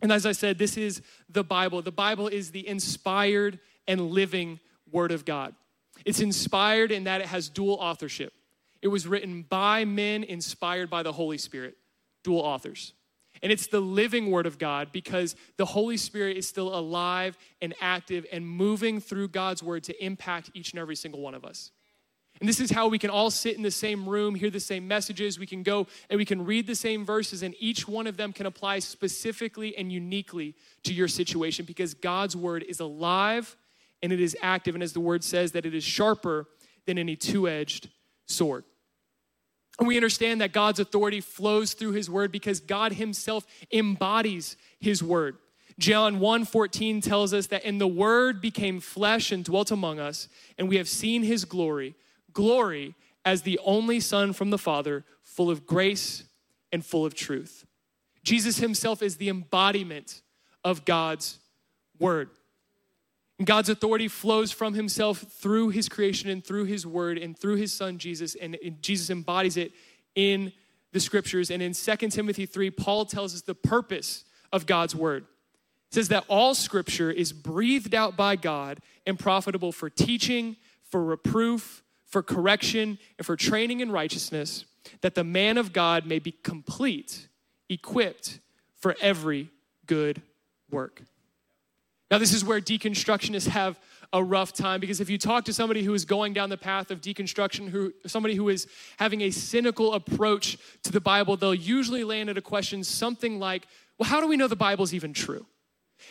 [0.02, 1.82] And as I said, this is the Bible.
[1.82, 4.60] The Bible is the inspired and living
[4.92, 5.54] Word of God.
[6.06, 8.34] It's inspired in that it has dual authorship.
[8.82, 11.76] It was written by men inspired by the Holy Spirit,
[12.24, 12.94] dual authors.
[13.42, 17.74] And it's the living word of God because the Holy Spirit is still alive and
[17.80, 21.72] active and moving through God's word to impact each and every single one of us.
[22.40, 24.88] And this is how we can all sit in the same room, hear the same
[24.88, 25.38] messages.
[25.38, 28.32] We can go and we can read the same verses, and each one of them
[28.32, 33.58] can apply specifically and uniquely to your situation because God's word is alive
[34.02, 34.74] and it is active.
[34.74, 36.48] And as the word says, that it is sharper
[36.86, 37.90] than any two edged
[38.26, 38.64] sword.
[39.80, 45.38] We understand that God's authority flows through his word because God himself embodies his word.
[45.78, 50.68] John 1:14 tells us that and the word became flesh and dwelt among us and
[50.68, 51.96] we have seen his glory
[52.34, 56.24] glory as the only son from the father full of grace
[56.72, 57.66] and full of truth.
[58.24, 60.22] Jesus himself is the embodiment
[60.64, 61.40] of God's
[62.00, 62.30] word.
[63.40, 67.56] And God's authority flows from himself through his creation and through his word and through
[67.56, 69.72] his son Jesus and Jesus embodies it
[70.14, 70.52] in
[70.92, 75.26] the scriptures and in 2 Timothy 3 Paul tells us the purpose of God's word
[75.92, 81.84] says that all scripture is breathed out by God and profitable for teaching, for reproof,
[82.06, 84.66] for correction, and for training in righteousness,
[85.02, 87.28] that the man of God may be complete,
[87.70, 88.40] equipped
[88.76, 89.50] for every
[89.88, 90.22] good
[90.70, 91.02] work.
[92.12, 93.80] Now, this is where deconstructionists have
[94.12, 96.90] a rough time because if you talk to somebody who is going down the path
[96.90, 98.68] of deconstruction, who somebody who is
[98.98, 103.68] having a cynical approach to the Bible, they'll usually land at a question something like,
[104.00, 105.46] Well, how do we know the Bible's even true?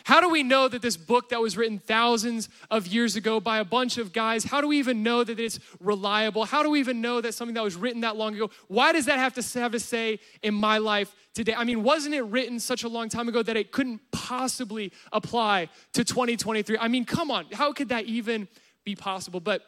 [0.03, 3.59] How do we know that this book that was written thousands of years ago by
[3.59, 6.45] a bunch of guys, how do we even know that it's reliable?
[6.45, 9.05] How do we even know that something that was written that long ago, why does
[9.05, 11.53] that have to have a say in my life today?
[11.55, 15.69] I mean, wasn't it written such a long time ago that it couldn't possibly apply
[15.93, 16.77] to 2023?
[16.77, 18.47] I mean, come on, how could that even
[18.83, 19.39] be possible?
[19.39, 19.63] But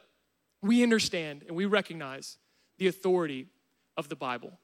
[0.61, 2.37] we understand and we recognize
[2.77, 3.47] the authority
[3.97, 4.59] of the Bible.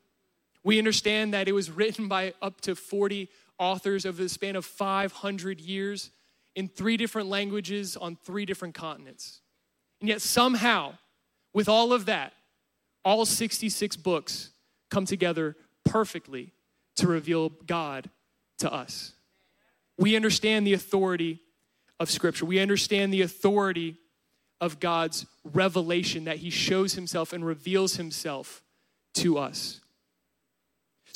[0.63, 4.65] We understand that it was written by up to 40 authors over the span of
[4.65, 6.11] 500 years
[6.55, 9.41] in three different languages on three different continents.
[10.01, 10.95] And yet, somehow,
[11.53, 12.33] with all of that,
[13.03, 14.51] all 66 books
[14.89, 16.53] come together perfectly
[16.97, 18.09] to reveal God
[18.59, 19.13] to us.
[19.97, 21.39] We understand the authority
[21.99, 23.97] of Scripture, we understand the authority
[24.59, 28.63] of God's revelation that He shows Himself and reveals Himself
[29.15, 29.79] to us.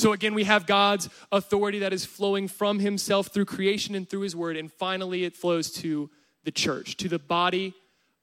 [0.02, 4.22] So again, we have God's authority that is flowing from himself through creation and through
[4.22, 4.58] his word.
[4.58, 6.10] And finally, it flows to
[6.44, 7.76] the church, to the body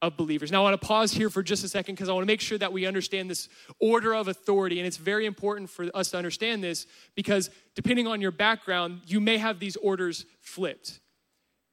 [0.02, 0.50] of believers.
[0.50, 2.40] Now, I want to pause here for just a second because I want to make
[2.40, 4.80] sure that we understand this order of authority.
[4.80, 9.20] And it's very important for us to understand this because depending on your background, you
[9.20, 10.98] may have these orders flipped.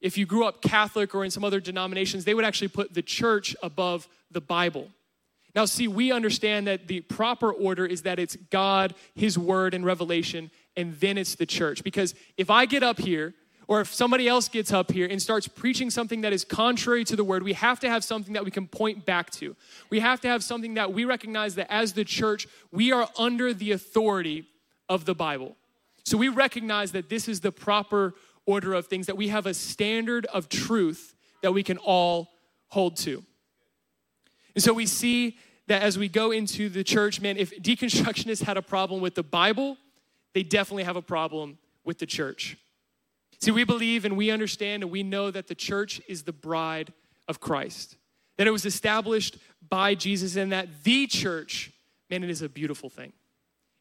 [0.00, 3.02] If you grew up Catholic or in some other denominations, they would actually put the
[3.02, 4.86] church above the Bible.
[5.56, 9.86] Now, see, we understand that the proper order is that it's God, His Word, and
[9.86, 11.82] Revelation, and then it's the church.
[11.82, 13.34] Because if I get up here,
[13.66, 17.16] or if somebody else gets up here and starts preaching something that is contrary to
[17.16, 19.56] the word, we have to have something that we can point back to.
[19.90, 23.52] We have to have something that we recognize that as the church, we are under
[23.52, 24.46] the authority
[24.88, 25.56] of the Bible.
[26.04, 28.14] So we recognize that this is the proper
[28.44, 32.28] order of things, that we have a standard of truth that we can all
[32.68, 33.24] hold to.
[34.54, 38.56] And so we see that as we go into the church, man, if deconstructionists had
[38.56, 39.76] a problem with the Bible,
[40.32, 42.56] they definitely have a problem with the church.
[43.40, 46.92] See, we believe and we understand and we know that the church is the bride
[47.28, 47.96] of Christ,
[48.36, 51.72] that it was established by Jesus, and that the church,
[52.08, 53.12] man, it is a beautiful thing.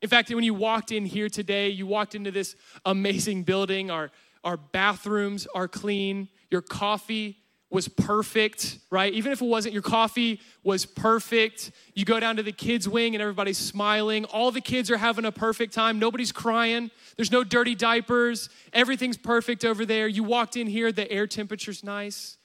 [0.02, 3.90] In fact, when you walked in here today, you walked into this amazing building.
[3.90, 4.12] Our,
[4.44, 7.38] our bathrooms are clean, your coffee
[7.70, 9.14] was perfect, right?
[9.14, 11.72] Even if it wasn't, your coffee was perfect.
[11.94, 14.26] You go down to the kids' wing and everybody's smiling.
[14.26, 15.98] All the kids are having a perfect time.
[16.00, 16.92] Nobody's crying.
[17.16, 18.50] There's no dirty diapers.
[18.72, 20.08] Everything's perfect over there.
[20.08, 22.38] You walked in here, the air temperature's nice,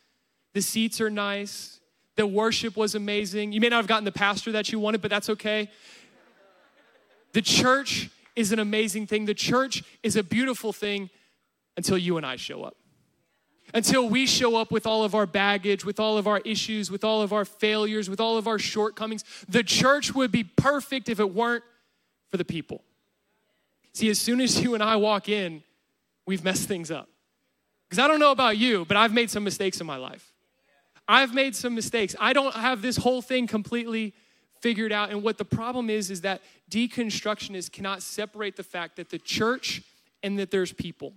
[0.54, 1.80] the seats are nice,
[2.16, 3.52] the worship was amazing.
[3.52, 5.70] You may not have gotten the pastor that you wanted, but that's okay.
[7.32, 9.26] The church is an amazing thing.
[9.26, 11.10] The church is a beautiful thing
[11.76, 12.76] until you and I show up
[13.74, 17.04] until we show up with all of our baggage, with all of our issues, with
[17.04, 19.24] all of our failures, with all of our shortcomings.
[19.48, 21.64] The church would be perfect if it weren't
[22.28, 22.82] for the people.
[23.92, 25.62] See, as soon as you and I walk in,
[26.26, 27.08] we've messed things up.
[27.88, 30.32] Because I don't know about you, but I've made some mistakes in my life.
[31.08, 32.14] I've made some mistakes.
[32.20, 34.14] I don't have this whole thing completely
[34.60, 35.10] figured out.
[35.10, 39.82] And what the problem is, is that deconstructionists cannot separate the fact that the church
[40.22, 41.14] and that there's people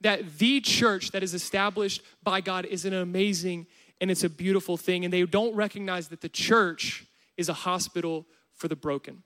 [0.00, 3.66] that the church that is established by God is an amazing
[4.00, 5.04] and it's a beautiful thing.
[5.04, 7.06] And they don't recognize that the church
[7.36, 9.22] is a hospital for the broken.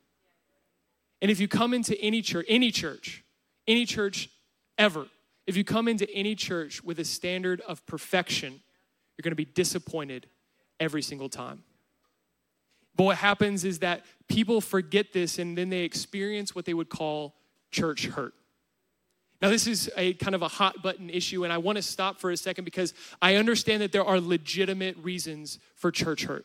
[1.23, 3.25] And if you come into any church, any church,
[3.67, 4.31] any church
[4.79, 5.07] ever,
[5.47, 9.45] if you come into any church with a standard of perfection, you're going to be
[9.45, 10.27] disappointed
[10.79, 11.63] every single time.
[12.97, 16.89] But what happens is that people forget this and then they experience what they would
[16.89, 17.35] call
[17.71, 18.35] church hurt.
[19.43, 22.21] Now, this is a kind of a hot button issue, and I want to stop
[22.21, 26.45] for a second because I understand that there are legitimate reasons for church hurt.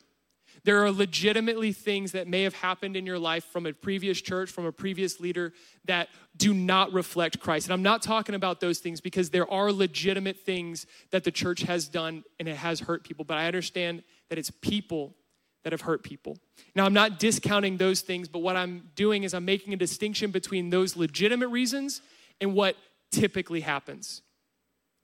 [0.63, 4.49] There are legitimately things that may have happened in your life from a previous church,
[4.49, 5.53] from a previous leader
[5.85, 7.67] that do not reflect Christ.
[7.67, 11.61] And I'm not talking about those things because there are legitimate things that the church
[11.63, 15.15] has done and it has hurt people, but I understand that it's people
[15.63, 16.37] that have hurt people.
[16.73, 20.31] Now, I'm not discounting those things, but what I'm doing is I'm making a distinction
[20.31, 22.01] between those legitimate reasons
[22.41, 22.75] and what
[23.11, 24.21] typically happens.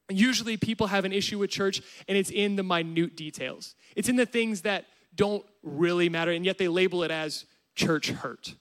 [0.09, 3.75] Usually, people have an issue with church, and it's in the minute details.
[3.95, 8.09] It's in the things that don't really matter, and yet they label it as church
[8.09, 8.55] hurt.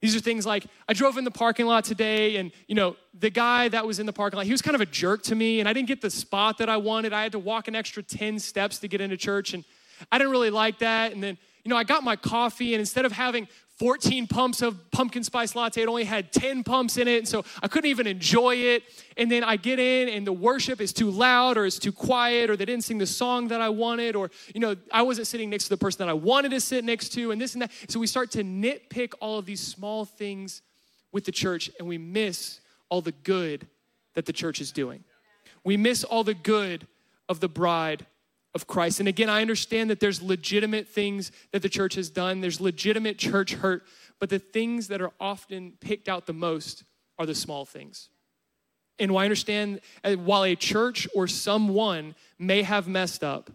[0.00, 3.30] These are things like I drove in the parking lot today, and you know, the
[3.30, 5.60] guy that was in the parking lot, he was kind of a jerk to me,
[5.60, 7.12] and I didn't get the spot that I wanted.
[7.12, 9.64] I had to walk an extra 10 steps to get into church, and
[10.12, 11.12] I didn't really like that.
[11.12, 13.48] And then, you know, I got my coffee, and instead of having
[13.78, 15.82] 14 pumps of pumpkin spice latte.
[15.82, 18.84] It only had 10 pumps in it, and so I couldn't even enjoy it.
[19.16, 22.50] And then I get in, and the worship is too loud, or it's too quiet,
[22.50, 25.50] or they didn't sing the song that I wanted, or you know, I wasn't sitting
[25.50, 27.72] next to the person that I wanted to sit next to, and this and that.
[27.88, 30.62] So we start to nitpick all of these small things
[31.10, 33.66] with the church, and we miss all the good
[34.14, 35.02] that the church is doing.
[35.64, 36.86] We miss all the good
[37.28, 38.06] of the bride
[38.54, 39.00] of Christ.
[39.00, 43.18] And again, I understand that there's legitimate things that the church has done, there's legitimate
[43.18, 43.84] church hurt,
[44.20, 46.84] but the things that are often picked out the most
[47.18, 48.08] are the small things.
[48.98, 53.50] And I understand uh, while a church or someone may have messed up,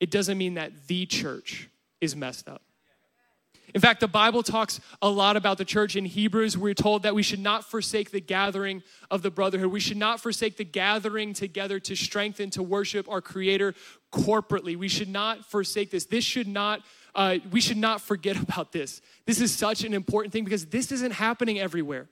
[0.00, 1.68] it doesn't mean that the church
[2.00, 2.62] is messed up.
[3.74, 5.96] In fact, the Bible talks a lot about the church.
[5.96, 9.70] In Hebrews, we're told that we should not forsake the gathering of the brotherhood.
[9.70, 13.74] We should not forsake the gathering together to strengthen, to worship our Creator
[14.12, 14.76] corporately.
[14.76, 16.06] We should not forsake this.
[16.06, 16.82] This should not,
[17.14, 19.00] uh, we should not forget about this.
[19.26, 22.08] This is such an important thing because this isn't happening everywhere.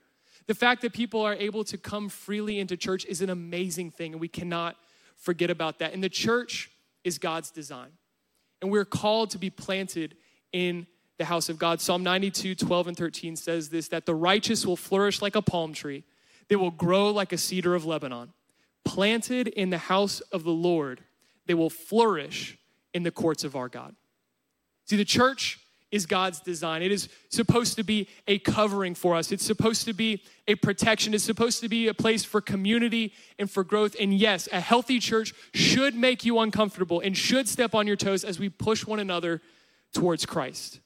[0.47, 4.13] The fact that people are able to come freely into church is an amazing thing,
[4.13, 4.77] and we cannot
[5.15, 5.93] forget about that.
[5.93, 6.71] And the church
[7.03, 7.89] is God's design.
[8.61, 10.15] And we're called to be planted
[10.51, 10.87] in
[11.19, 11.79] the house of God.
[11.81, 15.73] Psalm 92, 12 and 13 says this that the righteous will flourish like a palm
[15.73, 16.03] tree,
[16.47, 18.33] they will grow like a cedar of Lebanon.
[18.83, 21.01] Planted in the house of the Lord,
[21.45, 22.57] they will flourish
[22.93, 23.95] in the courts of our God.
[24.85, 25.59] See, the church
[25.91, 26.81] is God's design.
[26.81, 29.31] It is supposed to be a covering for us.
[29.31, 31.13] It's supposed to be a protection.
[31.13, 33.95] It's supposed to be a place for community and for growth.
[33.99, 38.23] And yes, a healthy church should make you uncomfortable and should step on your toes
[38.23, 39.41] as we push one another
[39.93, 40.79] towards Christ.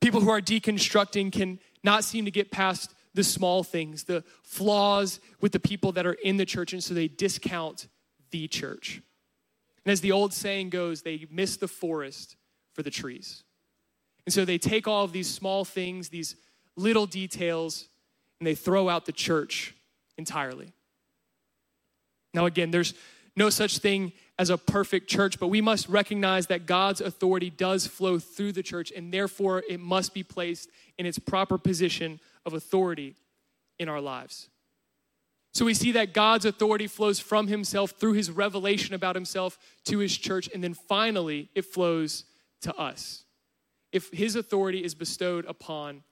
[0.00, 5.20] People who are deconstructing can not seem to get past the small things, the flaws
[5.40, 7.88] with the people that are in the church, and so they discount
[8.30, 9.02] the church.
[9.84, 12.36] And as the old saying goes, they miss the forest
[12.74, 13.42] for the trees.
[14.26, 16.36] And so they take all of these small things, these
[16.76, 17.88] little details,
[18.38, 19.74] and they throw out the church
[20.16, 20.72] entirely.
[22.34, 22.94] Now, again, there's
[23.38, 27.86] no such thing as a perfect church, but we must recognize that God's authority does
[27.86, 32.54] flow through the church, and therefore it must be placed in its proper position of
[32.54, 33.16] authority
[33.78, 34.48] in our lives.
[35.54, 39.98] So we see that God's authority flows from himself through his revelation about himself to
[39.98, 42.24] his church, and then finally it flows
[42.62, 43.24] to us.
[43.90, 46.02] If his authority is bestowed upon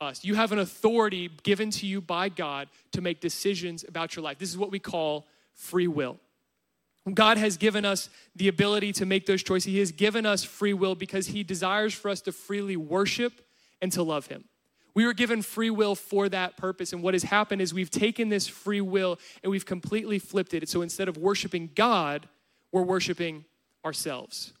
[0.00, 4.22] us, you have an authority given to you by God to make decisions about your
[4.22, 4.38] life.
[4.38, 6.18] This is what we call free will.
[7.14, 9.66] God has given us the ability to make those choices.
[9.66, 13.32] He has given us free will because He desires for us to freely worship
[13.80, 14.44] and to love Him.
[14.94, 16.92] We were given free will for that purpose.
[16.92, 20.68] And what has happened is we've taken this free will and we've completely flipped it.
[20.68, 22.28] So instead of worshiping God,
[22.72, 23.44] we're worshiping
[23.84, 24.52] ourselves.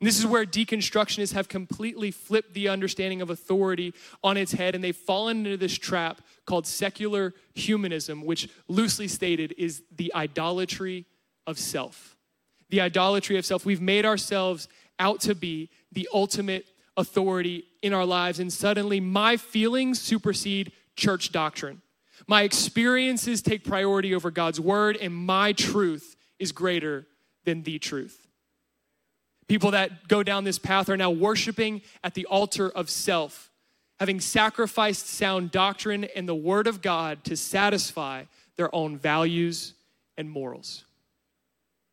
[0.00, 4.74] And this is where deconstructionists have completely flipped the understanding of authority on its head,
[4.74, 11.06] and they've fallen into this trap called secular humanism, which loosely stated is the idolatry
[11.46, 12.16] of self.
[12.70, 13.66] The idolatry of self.
[13.66, 14.68] We've made ourselves
[14.98, 16.66] out to be the ultimate
[16.96, 21.82] authority in our lives, and suddenly my feelings supersede church doctrine.
[22.26, 27.06] My experiences take priority over God's word, and my truth is greater
[27.44, 28.26] than the truth.
[29.48, 33.50] People that go down this path are now worshiping at the altar of self,
[33.98, 38.24] having sacrificed sound doctrine and the word of God to satisfy
[38.56, 39.74] their own values
[40.16, 40.84] and morals.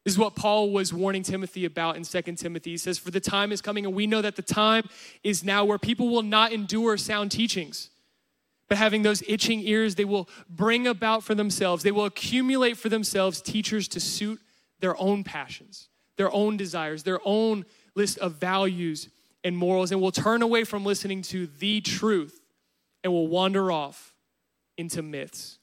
[0.09, 2.71] This is what Paul was warning Timothy about in 2 Timothy.
[2.71, 4.89] He says, For the time is coming, and we know that the time
[5.23, 7.91] is now where people will not endure sound teachings,
[8.67, 12.89] but having those itching ears, they will bring about for themselves, they will accumulate for
[12.89, 14.39] themselves teachers to suit
[14.79, 19.09] their own passions, their own desires, their own list of values
[19.43, 22.41] and morals, and we'll turn away from listening to the truth
[23.03, 24.15] and we'll wander off
[24.75, 25.59] into myths.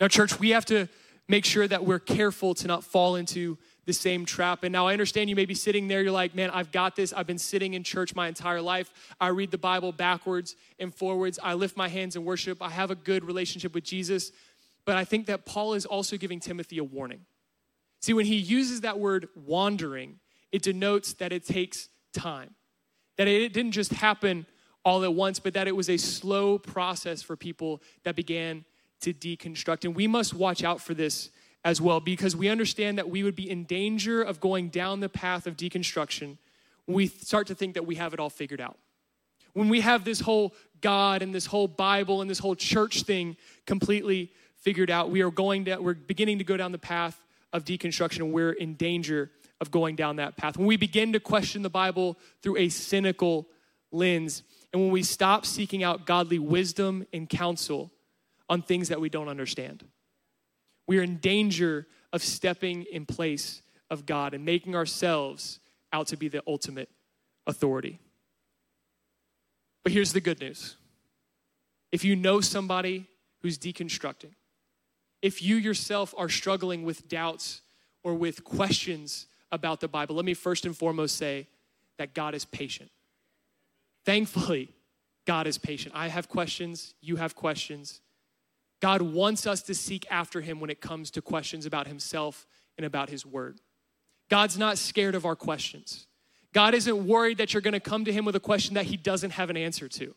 [0.00, 0.88] Now, church, we have to
[1.28, 4.64] make sure that we're careful to not fall into the same trap.
[4.64, 7.12] And now I understand you may be sitting there, you're like, man, I've got this.
[7.12, 8.90] I've been sitting in church my entire life.
[9.20, 11.38] I read the Bible backwards and forwards.
[11.42, 12.60] I lift my hands in worship.
[12.60, 14.32] I have a good relationship with Jesus.
[14.84, 17.26] But I think that Paul is also giving Timothy a warning.
[18.00, 20.18] See, when he uses that word wandering,
[20.52, 22.54] it denotes that it takes time,
[23.16, 24.46] that it didn't just happen
[24.84, 28.64] all at once, but that it was a slow process for people that began
[29.00, 29.84] to deconstruct.
[29.84, 31.30] And we must watch out for this
[31.64, 35.08] as well because we understand that we would be in danger of going down the
[35.08, 36.36] path of deconstruction
[36.86, 38.78] when we start to think that we have it all figured out.
[39.52, 43.36] When we have this whole God and this whole Bible and this whole church thing
[43.66, 47.20] completely figured out, we are going to, we're beginning to go down the path
[47.52, 49.30] of deconstruction and we're in danger
[49.60, 50.56] of going down that path.
[50.56, 53.48] When we begin to question the Bible through a cynical
[53.90, 54.42] lens,
[54.72, 57.90] and when we stop seeking out godly wisdom and counsel
[58.48, 59.84] on things that we don't understand,
[60.86, 65.58] we are in danger of stepping in place of God and making ourselves
[65.92, 66.88] out to be the ultimate
[67.46, 67.98] authority.
[69.82, 70.76] But here's the good news
[71.92, 73.06] if you know somebody
[73.42, 74.34] who's deconstructing,
[75.22, 77.62] if you yourself are struggling with doubts
[78.02, 81.46] or with questions about the Bible, let me first and foremost say
[81.98, 82.90] that God is patient.
[84.04, 84.74] Thankfully,
[85.26, 85.94] God is patient.
[85.96, 88.00] I have questions, you have questions.
[88.80, 92.46] God wants us to seek after Him when it comes to questions about Himself
[92.76, 93.60] and about His Word.
[94.28, 96.06] God's not scared of our questions.
[96.52, 98.96] God isn't worried that you're going to come to Him with a question that He
[98.96, 100.14] doesn't have an answer to.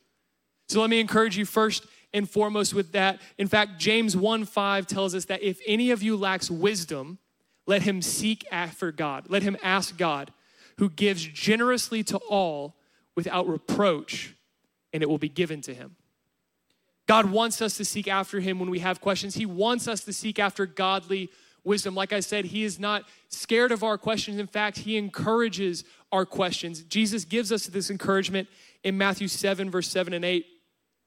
[0.67, 3.19] So let me encourage you first and foremost with that.
[3.37, 7.17] In fact, James 1 5 tells us that if any of you lacks wisdom,
[7.65, 9.25] let him seek after God.
[9.29, 10.31] Let him ask God,
[10.77, 12.75] who gives generously to all
[13.15, 14.35] without reproach,
[14.93, 15.95] and it will be given to him.
[17.09, 19.33] God wants us to seek after him when we have questions.
[19.33, 21.31] He wants us to seek after godly
[21.63, 21.95] wisdom.
[21.95, 24.37] Like I said, he is not scared of our questions.
[24.37, 26.83] In fact, he encourages our questions.
[26.83, 28.47] Jesus gives us this encouragement
[28.83, 30.45] in Matthew 7, verse 7 and 8.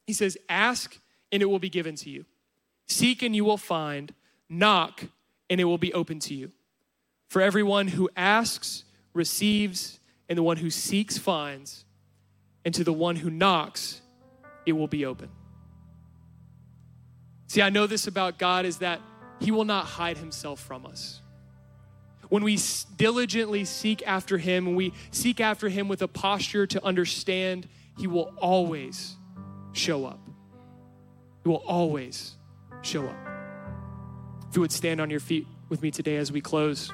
[0.04, 0.98] He says, Ask
[1.30, 2.24] and it will be given to you.
[2.88, 4.12] Seek and you will find.
[4.48, 5.04] Knock
[5.48, 6.50] and it will be open to you.
[7.28, 8.82] For everyone who asks
[9.14, 11.84] receives, and the one who seeks finds,
[12.64, 14.00] and to the one who knocks
[14.66, 15.28] it will be open.
[17.52, 18.98] See, I know this about God is that
[19.38, 21.20] He will not hide Himself from us.
[22.30, 22.58] When we
[22.96, 28.06] diligently seek after Him, when we seek after Him with a posture to understand, He
[28.06, 29.16] will always
[29.72, 30.18] show up.
[31.42, 32.36] He will always
[32.80, 33.18] show up.
[34.48, 36.90] If you would stand on your feet with me today as we close.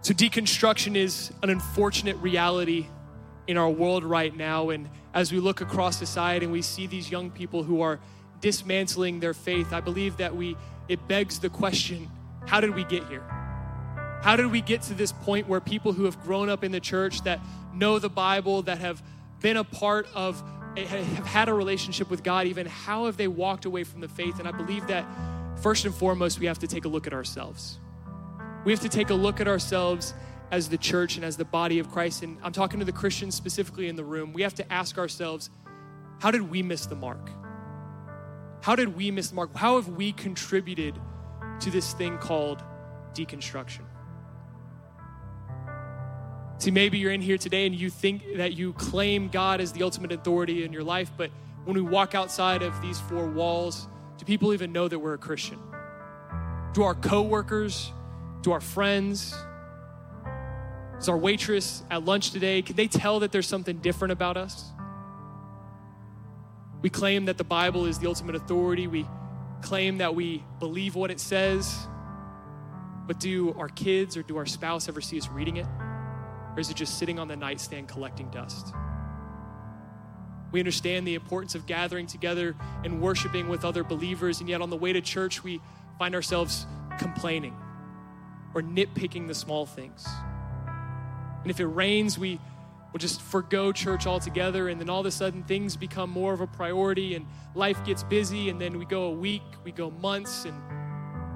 [0.00, 2.86] So, deconstruction is an unfortunate reality
[3.46, 4.70] in our world right now.
[4.70, 7.98] And as we look across society and we see these young people who are
[8.40, 10.56] dismantling their faith, I believe that we
[10.88, 12.10] it begs the question,
[12.46, 13.22] how did we get here?
[14.22, 16.80] How did we get to this point where people who have grown up in the
[16.80, 17.38] church that
[17.72, 19.00] know the Bible, that have
[19.40, 20.42] been a part of,
[20.76, 24.08] eh, have had a relationship with God, even how have they walked away from the
[24.08, 24.40] faith?
[24.40, 25.06] And I believe that
[25.62, 27.78] first and foremost, we have to take a look at ourselves.
[28.64, 30.12] We have to take a look at ourselves
[30.50, 32.22] as the church and as the body of Christ.
[32.22, 34.32] And I'm talking to the Christians specifically in the room.
[34.32, 35.50] We have to ask ourselves,
[36.20, 37.30] how did we miss the mark?
[38.62, 39.54] How did we miss the mark?
[39.54, 40.98] How have we contributed
[41.60, 42.62] to this thing called
[43.14, 43.84] deconstruction?
[46.58, 49.82] See, maybe you're in here today and you think that you claim God as the
[49.82, 51.30] ultimate authority in your life, but
[51.64, 53.88] when we walk outside of these four walls,
[54.18, 55.58] do people even know that we're a Christian?
[56.74, 57.92] Do our coworkers,
[58.42, 59.34] do our friends,
[61.00, 64.70] is our waitress at lunch today, can they tell that there's something different about us?
[66.82, 68.86] We claim that the Bible is the ultimate authority.
[68.86, 69.06] We
[69.62, 71.86] claim that we believe what it says.
[73.06, 75.66] But do our kids or do our spouse ever see us reading it?
[76.54, 78.74] Or is it just sitting on the nightstand collecting dust?
[80.52, 84.68] We understand the importance of gathering together and worshiping with other believers, and yet on
[84.68, 85.60] the way to church, we
[85.98, 86.66] find ourselves
[86.98, 87.54] complaining
[88.54, 90.06] or nitpicking the small things.
[91.42, 92.38] And if it rains, we
[92.92, 96.40] will just forego church altogether, and then all of a sudden things become more of
[96.40, 100.44] a priority, and life gets busy, and then we go a week, we go months,
[100.44, 100.54] and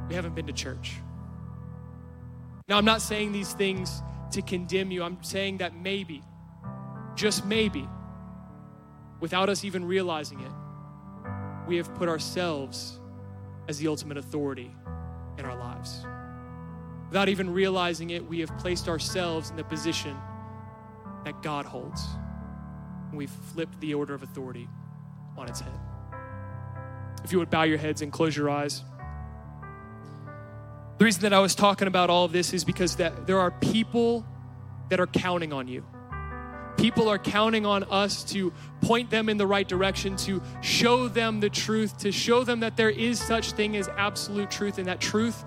[0.09, 0.97] we haven't been to church.
[2.69, 4.03] Now, I'm not saying these things
[4.33, 5.03] to condemn you.
[5.03, 6.23] I'm saying that maybe,
[7.15, 7.89] just maybe,
[9.21, 10.53] without us even realizing it,
[11.69, 13.01] we have put ourselves
[13.69, 14.75] as the ultimate authority
[15.39, 16.05] in our lives.
[17.15, 20.17] Without even realizing it, we have placed ourselves in the position
[21.25, 22.05] that God holds.
[23.09, 24.69] And we've flipped the order of authority
[25.37, 25.79] on its head.
[27.23, 28.83] If you would bow your heads and close your eyes.
[30.99, 33.53] The reason that I was talking about all of this is because that there are
[33.53, 34.27] people
[34.89, 35.87] that are counting on you.
[36.77, 41.39] People are counting on us to point them in the right direction, to show them
[41.39, 45.01] the truth, to show them that there is such thing as absolute truth and that
[45.01, 45.45] truth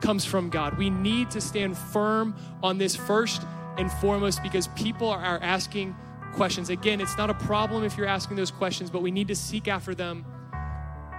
[0.00, 0.76] comes from God.
[0.78, 3.42] We need to stand firm on this first
[3.78, 5.96] and foremost because people are asking
[6.34, 6.70] questions.
[6.70, 9.68] Again, it's not a problem if you're asking those questions, but we need to seek
[9.68, 10.24] after them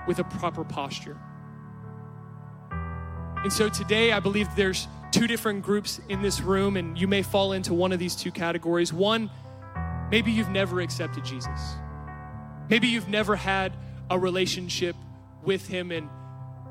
[0.08, 1.18] with a proper posture.
[3.44, 7.24] And so today, I believe there's two different groups in this room, and you may
[7.24, 8.94] fall into one of these two categories.
[8.94, 9.30] One,
[10.10, 11.76] maybe you've never accepted Jesus.
[12.70, 13.74] Maybe you've never had
[14.10, 14.96] a relationship
[15.44, 16.08] with Him, and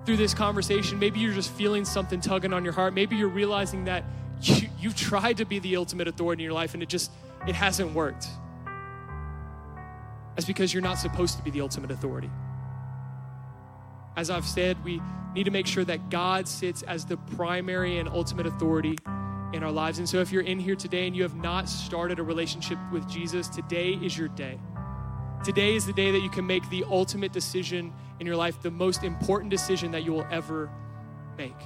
[0.06, 2.94] through this conversation, maybe you're just feeling something tugging on your heart.
[2.94, 4.04] Maybe you're realizing that
[4.42, 7.10] you, you've tried to be the ultimate authority in your life, and it just
[7.46, 8.26] it hasn't worked.
[10.34, 12.30] That's because you're not supposed to be the ultimate authority.
[14.16, 15.00] As I've said, we
[15.34, 18.98] need to make sure that God sits as the primary and ultimate authority
[19.52, 19.98] in our lives.
[19.98, 23.08] And so, if you're in here today and you have not started a relationship with
[23.08, 24.58] Jesus, today is your day.
[25.44, 28.70] Today is the day that you can make the ultimate decision in your life, the
[28.70, 30.70] most important decision that you will ever
[31.36, 31.56] make.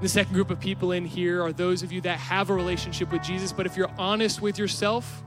[0.00, 3.12] The second group of people in here are those of you that have a relationship
[3.12, 5.22] with Jesus, but if you're honest with yourself,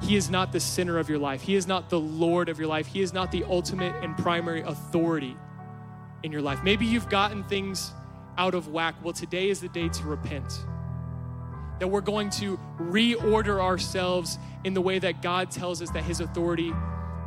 [0.00, 1.42] he is not the center of your life.
[1.42, 2.86] He is not the Lord of your life.
[2.86, 5.36] He is not the ultimate and primary authority
[6.22, 6.62] in your life.
[6.62, 7.92] Maybe you've gotten things
[8.38, 8.94] out of whack.
[9.02, 10.64] Well, today is the day to repent.
[11.80, 16.20] That we're going to reorder ourselves in the way that God tells us that His
[16.20, 16.72] authority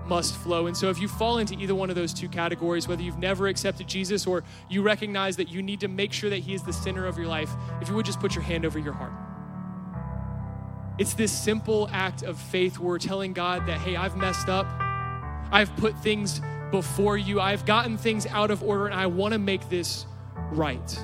[0.08, 0.68] must flow.
[0.68, 3.48] And so, if you fall into either one of those two categories, whether you've never
[3.48, 6.74] accepted Jesus or you recognize that you need to make sure that He is the
[6.74, 7.52] center of your life,
[7.82, 9.14] if you would just put your hand over your heart.
[10.98, 14.66] It's this simple act of faith where we're telling God that, hey, I've messed up.
[15.52, 16.42] I've put things
[16.72, 17.40] before you.
[17.40, 20.06] I've gotten things out of order and I want to make this
[20.52, 21.00] right.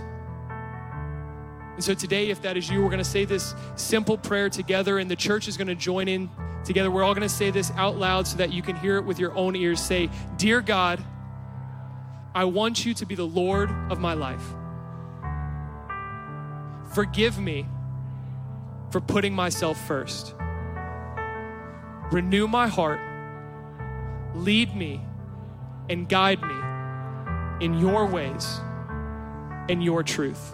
[1.76, 5.00] And so today, if that is you, we're going to say this simple prayer together,
[5.00, 6.30] and the church is going to join in
[6.64, 6.92] together.
[6.92, 9.20] We're all going to say this out loud so that you can hear it with
[9.20, 9.82] your own ears.
[9.82, 11.04] Say, Dear God,
[12.36, 14.44] I want you to be the Lord of my life.
[16.94, 17.68] Forgive me
[18.92, 20.36] for putting myself first.
[22.12, 23.00] Renew my heart.
[24.36, 25.02] Lead me
[25.90, 28.60] and guide me in your ways
[29.70, 30.54] and your truth.